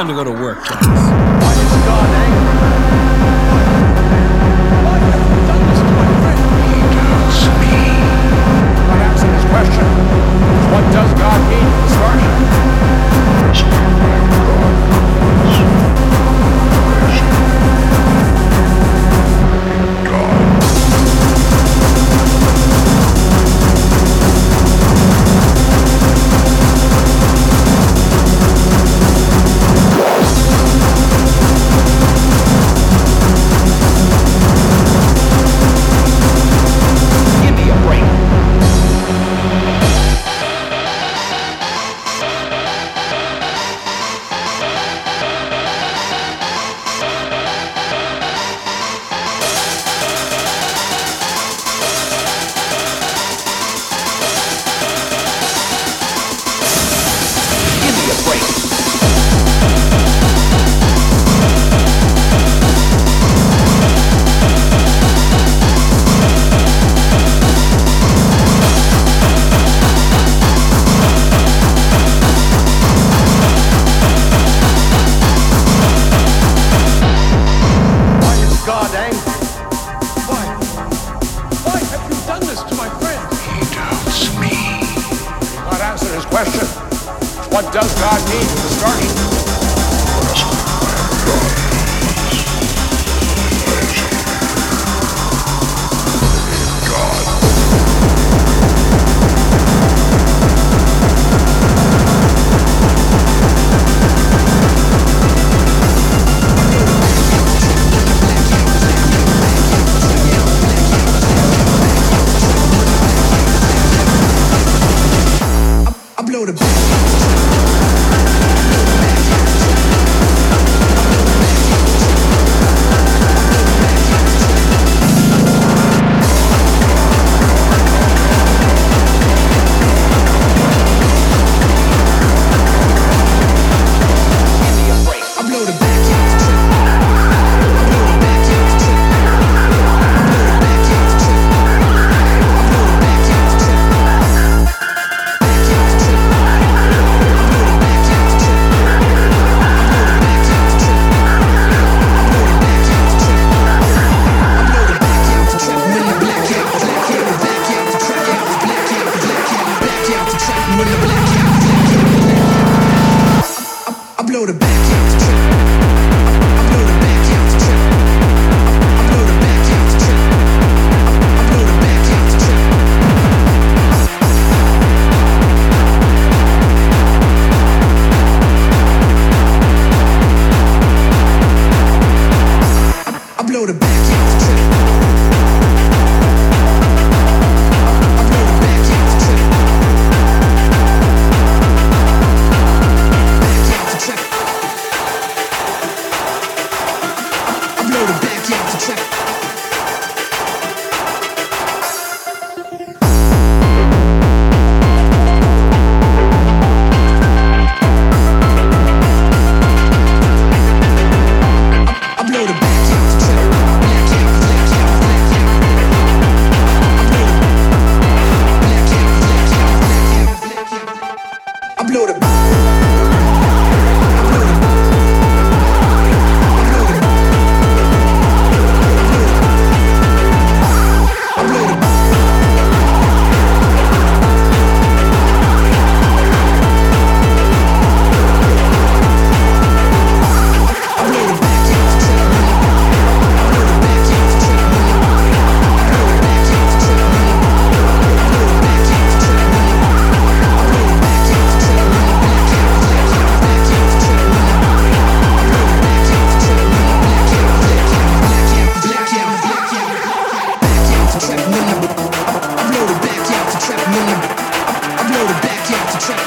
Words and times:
Time 0.00 0.08
to 0.08 0.14
go 0.14 0.24
to 0.24 0.30
work, 0.30 0.64
guys. 0.66 1.09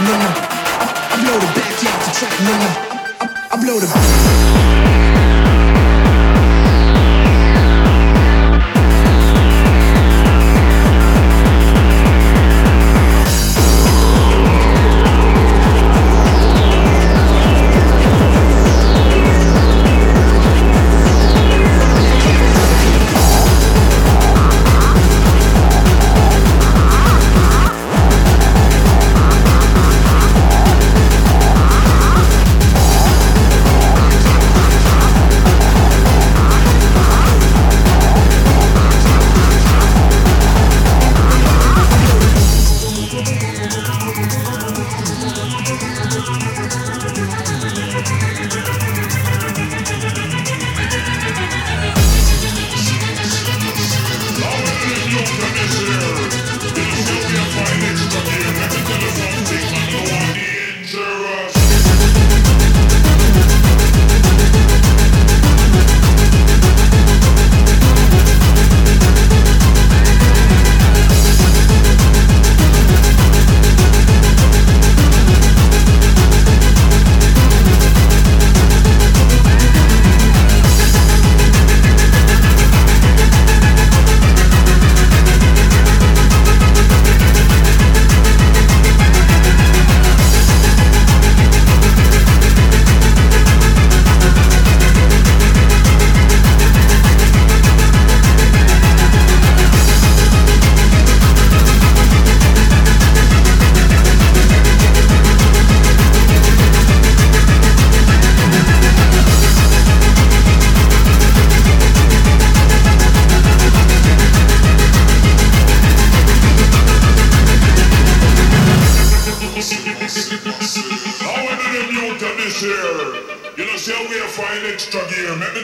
I 0.06 1.16
blow 1.22 1.40
the 1.40 1.46
back 1.56 1.78
to 1.80 1.86
the 1.86 2.12
track, 2.14 2.40
Luna. 2.42 2.70
I, 3.22 3.26
I 3.52 3.56
blow 3.62 3.80
the. 3.80 5.23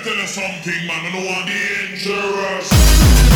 Tell 0.04 0.16
you 0.16 0.28
something, 0.28 0.88
man. 0.88 1.06
I 1.06 1.12
don't 1.12 1.26
want 1.26 1.48
dangerous. 1.48 3.29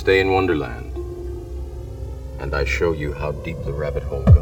Stay 0.00 0.18
in 0.18 0.30
Wonderland. 0.30 0.96
And 2.40 2.54
I 2.54 2.64
show 2.64 2.92
you 2.92 3.12
how 3.12 3.32
deep 3.32 3.58
the 3.66 3.72
rabbit 3.74 4.02
hole 4.02 4.22
goes. 4.22 4.39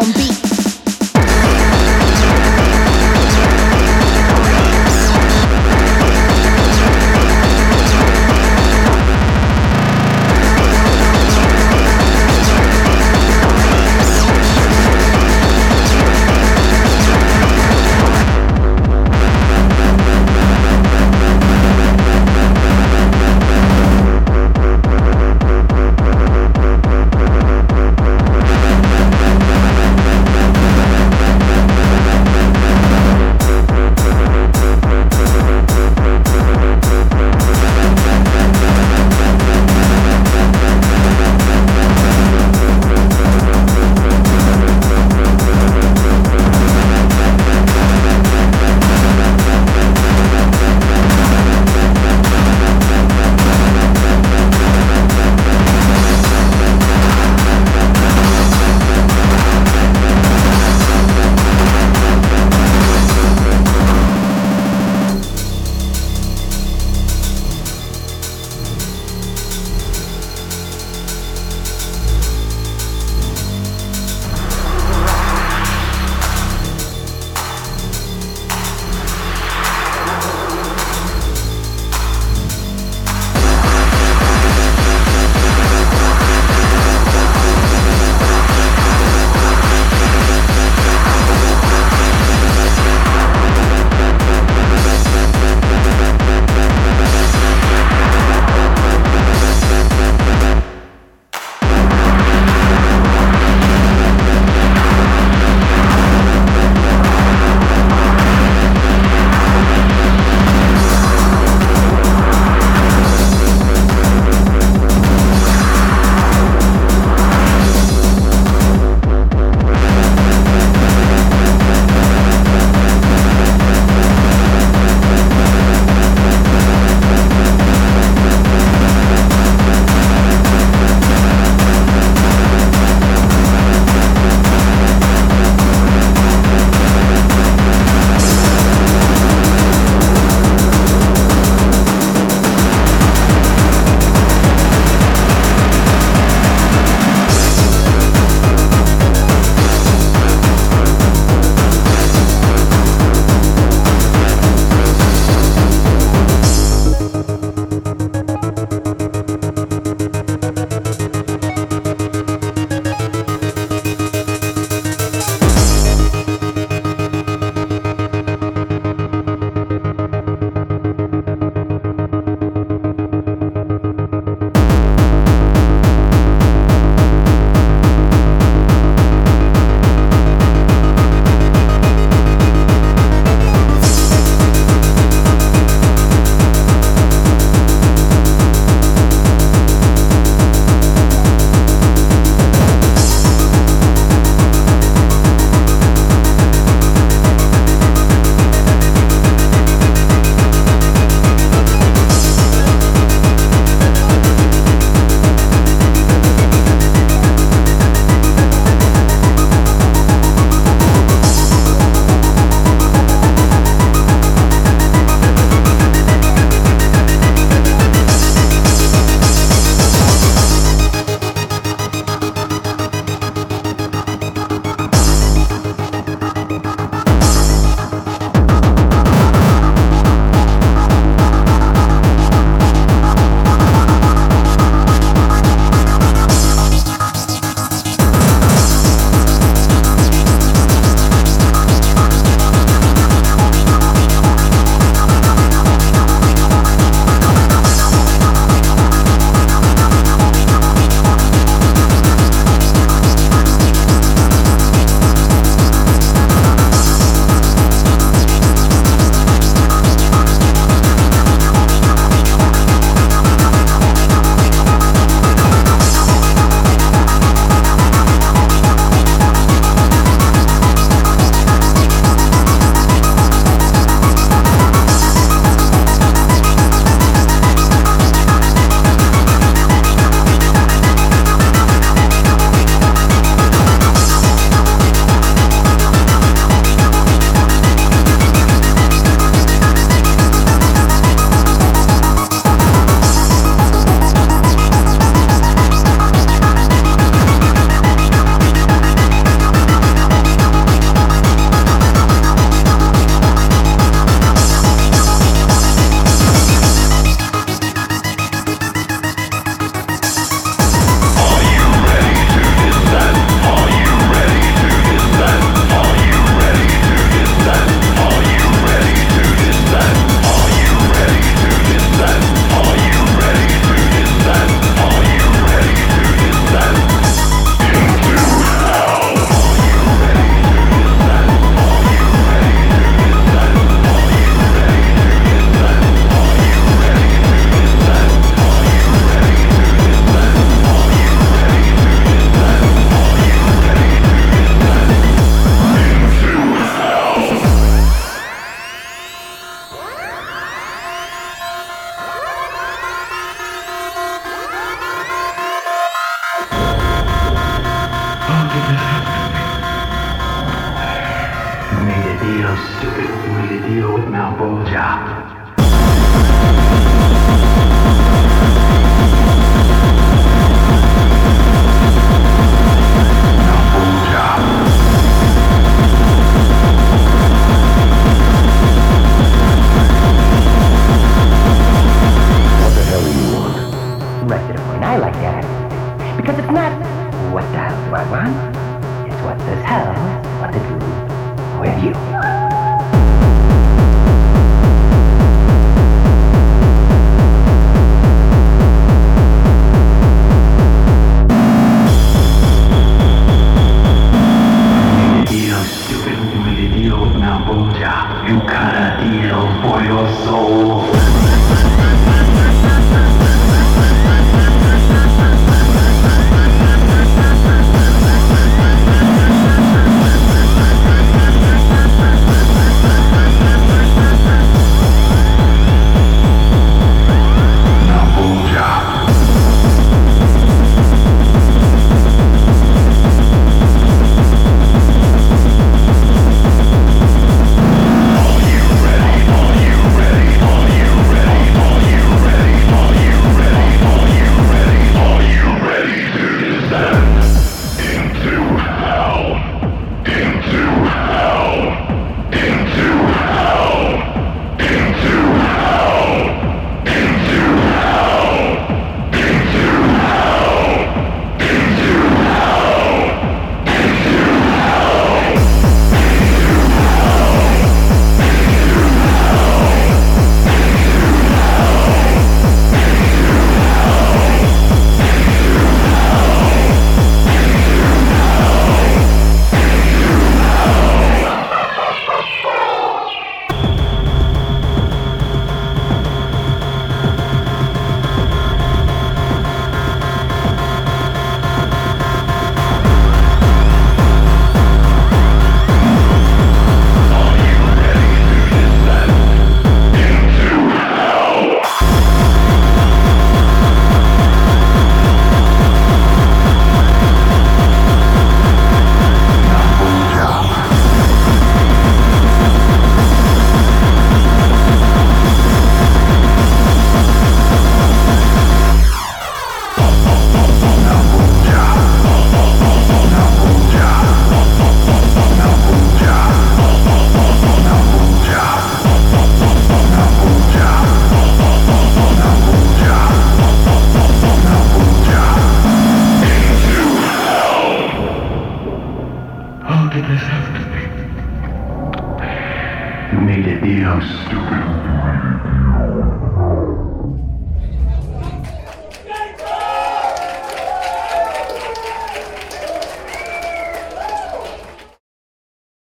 Won't 0.00 0.14
be. 0.14 0.37